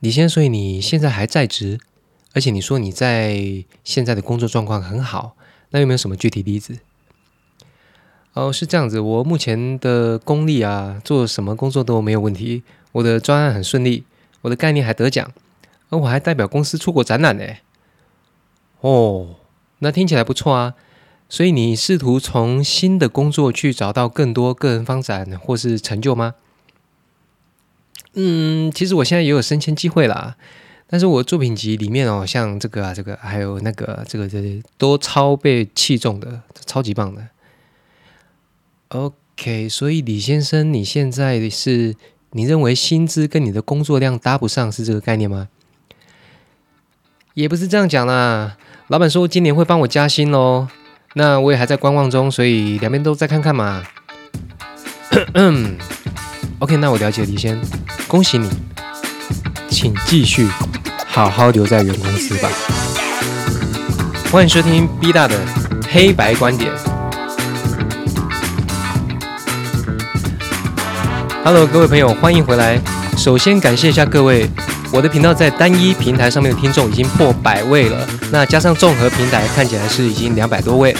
[0.00, 1.78] 李先生，所以你现在还在职，
[2.32, 5.36] 而且你说你在现在的工作状况很好，
[5.70, 6.78] 那有没有什么具体例子？
[8.32, 14.04] 哦，是这样子，我目前的功力啊，做什么工作都没有问题，我的专案很顺利，
[14.40, 15.30] 我的概念还得奖，
[15.90, 17.44] 而我还代表公司出国展览呢。
[18.80, 19.36] 哦，
[19.80, 20.74] 那听起来不错啊。
[21.28, 26.34] 所以你试图从新的工作去找到更多个人发展或是成就吗？
[28.14, 30.36] 嗯，其实我现在也有升迁机会啦，
[30.88, 37.28] 但是我作品集里面哦，像这个啊，这个还有那个这个这都超被器重的，超级棒的。
[38.88, 41.94] OK，所以李先生，你现在是
[42.32, 45.48] 你认为薪资跟你的工作量搭不上，是这个概念吗？
[47.34, 48.56] 也不是这样讲啦，
[48.88, 50.66] 老板说今年会帮我加薪喽。
[51.14, 53.84] 那我也还在观望中，所以两边都再看看嘛。
[56.58, 57.60] OK，那我了解李先，
[58.10, 58.48] 恭喜你，
[59.70, 60.48] 请继续
[61.06, 62.48] 好好留在原公司吧。
[64.32, 65.38] 欢迎收听 B 大的
[65.88, 66.72] 黑白观点。
[71.44, 72.80] Hello，各位朋友，欢迎回来。
[73.16, 74.50] 首先感谢一下各位。
[74.92, 80.96] 我的频道在单一平台上面的听众已经破百位了，那加上综合平台看起来是已经两百多位。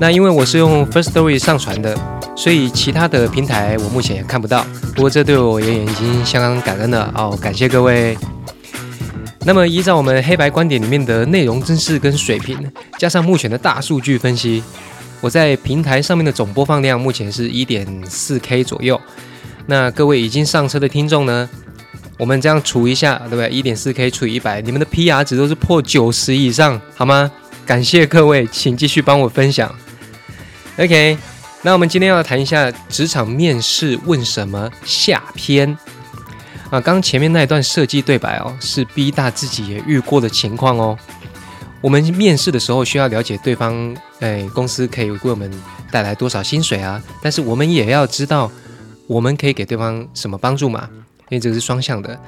[0.00, 1.94] 那因为我是用 First Story 上传的，
[2.34, 4.64] 所以其他的平台我目前也看不到。
[4.94, 8.16] 不过这对我而言已经相当感恩了哦，感谢各位。
[9.44, 12.58] 那么依照我们黑白观点里面的内容真实跟水平，
[12.98, 14.62] 加上目前的大数据分析，
[15.20, 18.98] 我在平台上面的总播放量目前是一点四 K 左右。
[19.66, 21.46] 那各位已经上车的听众呢？
[22.18, 23.50] 我们这样除一下，对不对？
[23.50, 27.30] 一点四 K 除以一百，你们的 PR 值都是破九十以上，好吗？
[27.66, 29.70] 感谢各位，请继续帮我分享。
[30.80, 31.18] OK，
[31.60, 35.76] 那我们今天要谈一下职场面试问什么下篇
[36.70, 36.80] 啊？
[36.80, 40.98] 刚前面那一段设计对白哦，是 B 大自己也遇过的情况哦。
[41.82, 45.52] 我们面试的时候需要了解对方，哎，公司可以为我们
[45.90, 46.98] 带来多少薪水啊？
[47.20, 48.50] 但是我们也要知道，
[49.06, 50.88] 我们可以给对方什么帮助嘛？
[51.28, 52.18] 因为这个是双向的，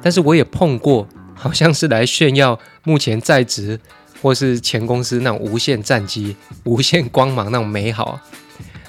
[0.00, 3.78] 但是我也碰过，好像是来炫耀目前在职
[4.20, 8.20] 或是前公司那种无限战机、无限光芒那种美好。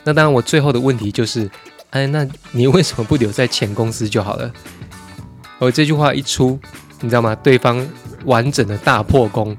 [0.03, 1.50] 那当然，我最后的问题就是，
[1.90, 4.51] 哎，那你为什么不留在前公司就好了？
[5.59, 6.57] 而这句话一出，
[7.01, 7.35] 你知道吗？
[7.35, 7.85] 对方
[8.25, 9.56] 完整的大破功。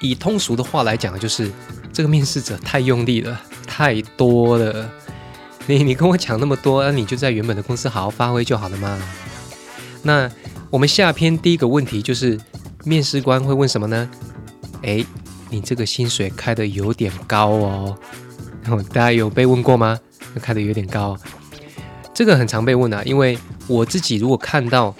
[0.00, 1.50] 以通俗的话来讲，就是
[1.92, 4.90] 这个面试者太用力了，太多了。
[5.66, 9.00] 你你跟我讲那么多，那你就在原本的公司好好发挥就好了嘛。
[10.02, 10.30] 那
[10.70, 12.38] 我们下篇第一个问题就是，
[12.84, 14.10] 面试官会问什么呢？
[14.86, 15.04] 诶，
[15.50, 17.98] 你这个薪水开的有点高哦。
[18.92, 19.98] 大家有被问过吗？
[20.40, 21.16] 开的有点高，
[22.12, 23.02] 这个很常被问啊。
[23.04, 24.94] 因为我自己如果看到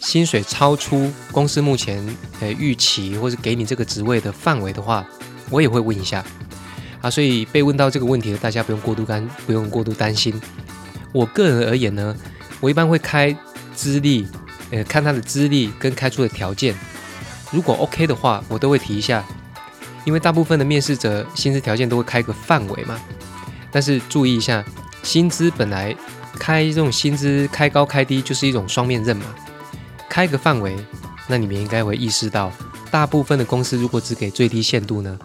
[0.00, 2.04] 薪水超出公司目前
[2.40, 5.06] 呃预期或是给你这个职位的范围的话，
[5.50, 6.24] 我也会问一下。
[7.00, 10.32] 啊，所以被问到这个问题的大家不用过度担，不用过度担心。
[11.12, 12.16] 我个人而言呢，
[12.60, 13.36] 我一般会开
[13.74, 14.26] 资历，
[14.70, 16.74] 呃，看他的资历跟开出的条件，
[17.52, 19.24] 如果 OK 的话，我都会提一下。
[20.04, 23.00] 因为大部分的面试者薪资条件都会开个范围嘛，
[23.70, 24.64] 但是注意一下，
[25.04, 25.94] 薪资本来
[26.40, 29.26] 开这种薪资开高开低就是一种双面刃嘛。
[30.08, 30.76] 开个范围，
[31.28, 32.50] 那你们应该会意识到，
[32.90, 35.16] 大部分的公司如果只给最低限度呢？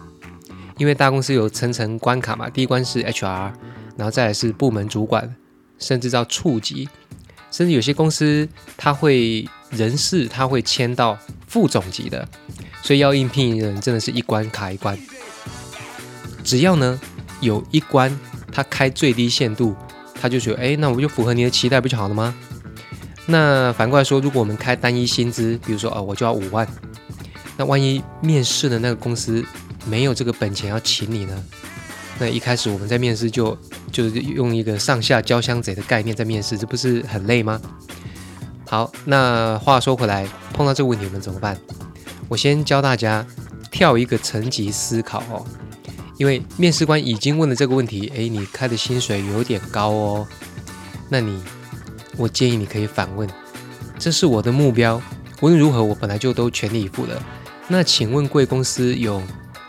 [0.76, 3.52] 因为大公司有层层关卡嘛，第一关是 HR，
[3.96, 5.34] 然后再来是部门主管，
[5.80, 6.88] 甚至到处级，
[7.50, 12.26] 甚至有些公司他会人事他会签到副总级的，
[12.82, 14.98] 所以要应聘人真的是一关卡一关。
[16.44, 17.00] 只要呢
[17.40, 18.18] 有一关
[18.50, 19.74] 他开最低限度，
[20.14, 22.34] 他就觉得哎，那我就符合你的期待不就好了吗？
[23.26, 26.66] 那反过来说，如果我们开单一薪资，比如说哦我就要五万，
[27.56, 29.44] 那万一面试的那个公司。
[29.86, 31.44] 没有这个本钱要请你呢，
[32.18, 33.56] 那一开始我们在面试就
[33.90, 37.58] 就是用一个上下交相贼的概念在面试，这不是很累吗？
[38.68, 41.58] 好，那话说回来，碰到这个问题我们怎么办？
[42.28, 43.26] 我先教大家
[43.70, 45.42] 跳一个层级思考哦，
[46.18, 50.26] 因为面试官已经问了这个问题，诶，你开的薪水有点高哦，
[51.08, 51.42] 那你
[52.18, 53.26] 我建议你可以反问，
[53.98, 55.00] 这是我的目标，
[55.40, 57.22] 无论如何我本来就都全力以赴了，
[57.68, 59.22] 那请问贵公司有？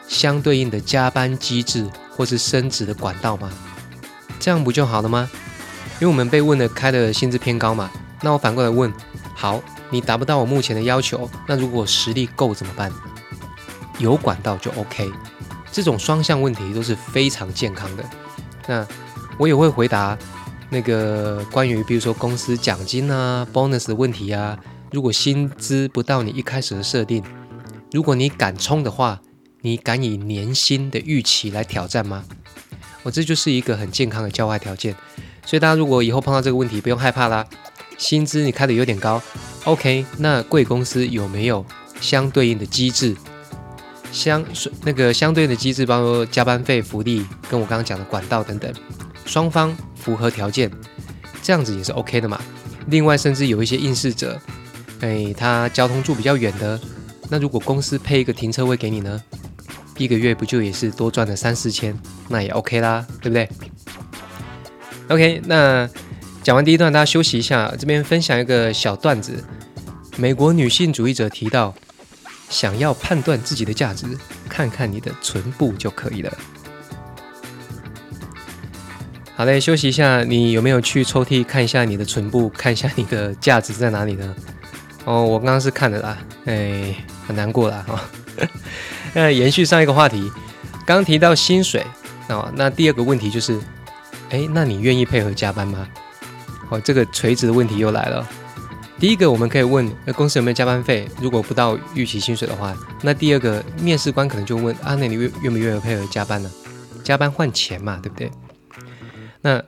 [0.09, 3.51] 相对应的加班机制或是升职的管道吗？
[4.39, 5.29] 这样不就好了吗？
[5.99, 7.91] 因为我们被问的开的薪资偏高嘛。
[8.21, 8.91] 那我反过来问，
[9.33, 12.91] 好，你达不到我目前的要求，那如果实力够怎么办？
[13.97, 15.09] 有管道就 OK。
[15.71, 18.03] 这种双向问题都是非常健康的。
[18.67, 18.87] 那
[19.37, 20.17] 我也会回答
[20.69, 24.57] 那个关于比如说公司奖金啊、bonus 的问题啊，
[24.91, 27.23] 如果薪资不到你一开始的设定，
[27.91, 29.19] 如果你敢冲的话，
[29.61, 32.23] 你敢以年薪的预期来挑战吗？
[33.03, 34.95] 我这就是一个很健康的交换条件。
[35.45, 37.45] 所以大家如果以后碰到这个问题，不用害怕啦。
[37.99, 39.21] 薪资你开的有点高
[39.65, 40.03] ，OK？
[40.17, 41.63] 那贵公司有没有
[42.01, 43.15] 相对应的机制？
[44.11, 44.43] 相
[44.83, 48.73] 那个相对应的机制，包括加班费、福利，跟我刚刚讲的管道等等，
[49.25, 50.71] 双方符合条件，
[51.43, 52.41] 这样子也是 OK 的嘛。
[52.87, 54.39] 另外，甚至有一些应试者，
[55.01, 56.79] 哎，他交通住比较远的，
[57.29, 59.21] 那如果公司配一个停车位给你呢，
[59.97, 61.95] 一个月不就也是多赚了三四千，
[62.29, 63.47] 那也 OK 啦，对不对
[65.09, 65.87] ？OK，那
[66.49, 69.43] 讲完第一段，大家休息一下，这边分享一个小段子。
[70.17, 71.75] 美国女性主义者提到。
[72.49, 74.07] 想要判断自己的价值，
[74.49, 76.37] 看看你的唇部就可以了。
[79.35, 80.23] 好嘞，休息一下。
[80.23, 84.35] 你有没有去抽屉看一下你的唇部，看一下你的价值在哪里呢？
[85.05, 86.95] 哦，我刚刚是看了啦，哎，
[87.27, 88.01] 很难过啦哈。
[89.13, 90.31] 那延续上一个话题，
[90.83, 91.85] 刚提到薪水
[92.29, 93.59] 哦，那第二个问题就是，
[94.31, 95.87] 哎，那你愿意配合加班吗？
[96.69, 98.27] 哦，这个垂直的问题又来了。
[98.99, 101.07] 第一个，我们可以问，那公司有没有加班费？
[101.21, 106.51] 如果不到预期薪水的话，那第二个，面试官可能就问啊，那你愿愿不愿意配合加班呢？
[107.03, 108.29] 加班换钱嘛，对不对？
[109.41, 109.63] 那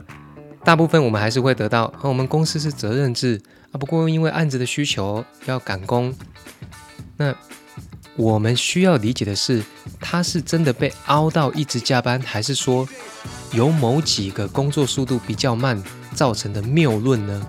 [0.66, 6.14] 大部分我们还是会得到，啊，我们公司是责任制啊，不过因为案子的需求要赶工，
[7.16, 7.34] 那
[8.18, 9.64] 我们需要理解的是，
[10.02, 12.86] 他是真的被凹到一直加班，还是说
[13.52, 15.82] 有某几个工作速度比较慢
[16.14, 17.48] 造成的谬论呢？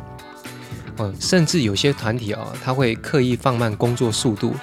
[0.98, 4.54] 嗯，甚至有些团体哦，他会刻意放慢工作速度，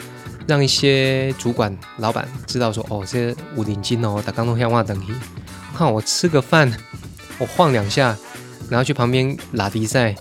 [0.46, 5.14] 让一些主管、老板知道说，哦，这些五零金哦，打刚弄香话等于，
[5.76, 6.72] 看我吃个饭，
[7.40, 8.16] 我晃两下，
[8.70, 10.16] 然后去旁边拉迪赛，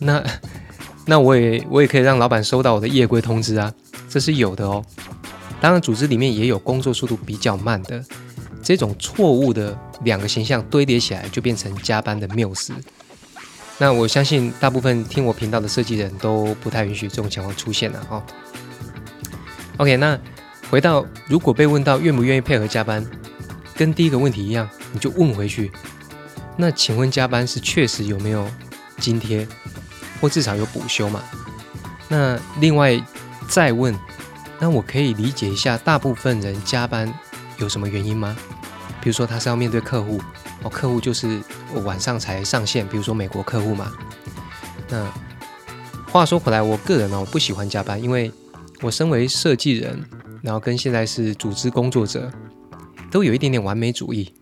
[0.00, 0.22] 那
[1.06, 3.72] 那我也我也可以让老板收到我的夜归通知啊，
[4.08, 4.84] 这是有的哦。
[5.60, 8.04] 当然，组织里面也有工作速度比较慢的，
[8.62, 12.72] 这种错误的两个形象堆叠起来，就变成加班的谬思。
[13.78, 18.24] 那我相信大部分听我频道的设计人都不太允许这种情况出现了哈。
[19.78, 20.16] OK，那
[20.70, 23.04] 回到如果被问到愿不愿意配合加班，
[23.74, 25.72] 跟第一个问题一样，你就问回去。
[26.56, 28.46] 那请问加班是确实有没有
[28.98, 29.48] 津贴，
[30.20, 31.22] 或至少有补休嘛？
[32.08, 33.02] 那另外
[33.48, 33.98] 再问，
[34.60, 37.12] 那我可以理解一下大部分人加班
[37.58, 38.36] 有什么原因吗？
[39.02, 40.18] 比如说他是要面对客户。
[40.62, 41.42] 哦，客户就是
[41.74, 43.92] 我晚上才上线，比如说美国客户嘛。
[44.88, 45.12] 那
[46.08, 48.30] 话说回来，我个人呢，我不喜欢加班，因为
[48.80, 50.00] 我身为设计人，
[50.40, 52.30] 然后跟现在是组织工作者，
[53.10, 54.32] 都有一点点完美主义。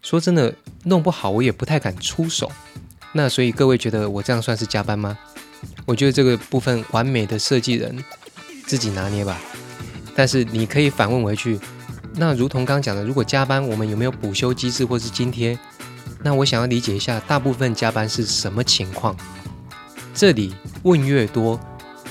[0.00, 0.54] 说真的，
[0.84, 2.50] 弄不好我也不太敢出手。
[3.12, 5.18] 那所以各位觉得我这样算是加班吗？
[5.84, 8.02] 我觉得这个部分完美的设计人
[8.64, 9.38] 自己拿捏吧。
[10.14, 11.60] 但是你可以反问回去。
[12.14, 15.58] 那如同刚讲的，如果加班，我们有没有补休机制或是津贴？
[16.22, 19.16] 那我想要理解一下，大部分加班是什么情况？
[20.12, 21.58] 这里问越多，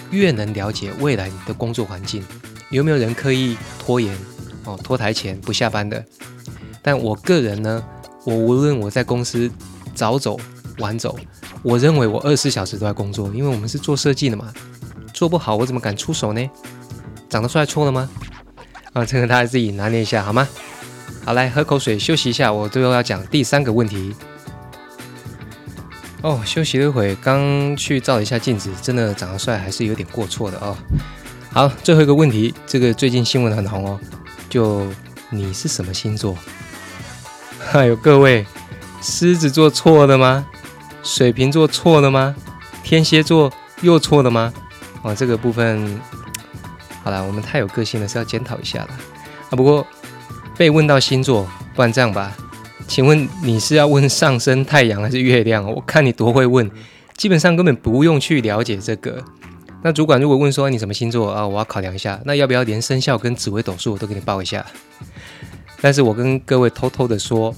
[0.10, 2.24] 越能了解未来你的工作环境
[2.70, 4.18] 有没有人刻意拖延
[4.64, 6.04] 哦，拖台前不下班的。
[6.82, 7.84] 但我个人呢，
[8.24, 9.52] 我无论我在公司
[9.94, 10.40] 早走
[10.78, 11.20] 晚走，
[11.62, 14.52] 我认为我二十四小时都在工作，因为我们是做设计的嘛，
[15.14, 16.50] 做不好我怎么敢出手呢？
[17.30, 18.10] 长得帅错了吗？
[18.94, 20.48] 啊，这个大家自己拿捏一下好吗？
[21.24, 22.52] 好，来喝口水休息一下。
[22.52, 24.16] 我最后要讲第三个问题。
[26.22, 30.76] 哦，休息了一会，刚去照了一下镜子，真的长得帅还是有点过错的哦。
[31.52, 34.00] 好，最后一个问题，这个最近新闻很红哦。
[34.50, 34.88] 就
[35.30, 36.36] 你是什么星座？
[37.60, 38.46] 还有各位，
[39.02, 40.48] 狮子座错了吗？
[41.04, 42.36] 水瓶座错了吗？
[42.84, 44.52] 天蝎座又错了吗？
[45.04, 46.02] 哦，这个部分。
[47.10, 48.90] 好了，我们太有个性了，是要检讨一下了
[49.50, 49.58] 啊。
[49.58, 49.84] 不过
[50.56, 52.38] 被问到星座，不然这样吧，
[52.88, 55.66] 请问你是要问上升太阳还是月亮？
[55.66, 56.70] 我看你多会问，
[57.18, 59.24] 基本上根本不用去了解这个。
[59.82, 64.64] 那主管如果问说你什么星座啊，我要考量一下，那要不要连生肖跟紫微斗数我都给你报一下？
[65.82, 67.56] 但是我跟各位偷偷的说，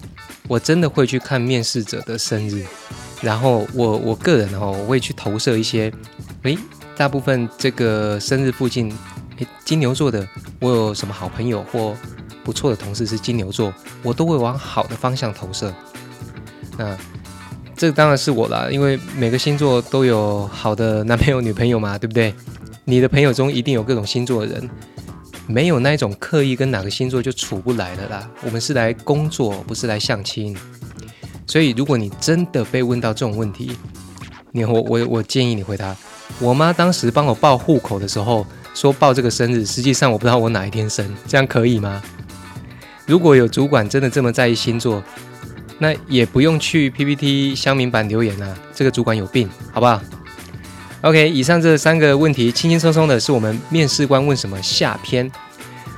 [0.48, 2.64] 我真的会去看面试者的生日，
[3.22, 5.92] 然后我我个人哦，我会去投射一些，
[6.44, 6.58] 诶，
[6.96, 8.98] 大部分这个生日附近。
[9.66, 10.28] 金牛座的，
[10.60, 11.96] 我有什么好朋友或
[12.44, 15.74] 不错的同事是金牛座，我都会往好的方向投射。
[16.78, 16.98] 那
[17.76, 22.34] 这当然是我啦，因为每个星座都有好的男朋友、女朋友嘛，对不对？
[22.86, 24.70] 你的朋友中一定有各种星座的人，
[25.48, 28.30] 没有那一种刻意跟哪个星座就处不来的啦。
[28.44, 30.56] 我们是来工作，不是来相亲。
[31.48, 33.76] 所以，如果你真的被问到这种问题，
[34.52, 35.96] 你我我我建议你回答：
[36.40, 42.02] 我妈当时帮我报户口的时候说报这个生日，实际上我不知道我哪一天生，这样可以吗？
[43.06, 45.04] 如果有主管真的这么在意星座，
[45.80, 50.02] 那也不用去 PPT 乡民版留言啊，这个主管有病，好不好
[51.02, 55.30] ？OK，以上这三个问题轻轻松松的是我们面试官问什么下篇。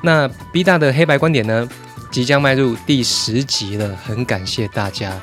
[0.02, 1.68] 那 B 大的黑白观点呢，
[2.10, 5.14] 即将迈入第十集了，很感谢大家，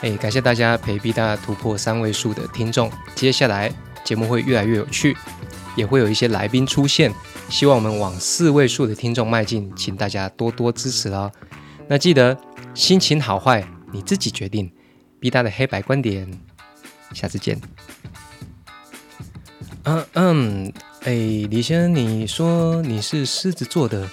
[0.00, 3.70] 哎，感谢大家陪 B 大突破三位数的听众，接下来
[4.02, 5.16] 节目会越来越有趣，
[5.80, 7.10] 也会有一些来宾出现，
[7.48, 11.32] 希望我们往四位数的听众迈进，请大家多多支持哦。
[11.88, 12.36] 那记得
[12.74, 13.66] 心情好坏。
[13.92, 14.70] 你自己决定
[15.18, 16.30] ，B 大的黑白观点，
[17.12, 17.60] 下次见。
[19.82, 20.72] 嗯嗯，
[21.02, 21.10] 哎，
[21.50, 24.08] 李先生，你说你是狮子座的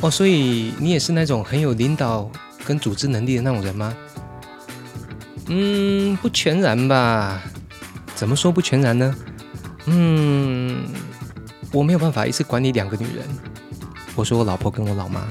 [0.00, 2.28] 哦，所以你也是那种很有领导
[2.64, 3.96] 跟组织能力的那种人吗？
[5.46, 7.40] 嗯，不全然吧。
[8.16, 9.14] 怎么说不全然呢？
[9.86, 10.84] 嗯，
[11.72, 13.26] 我没有办法一次管理两个女人。
[14.14, 15.26] 我说我老婆跟我老妈。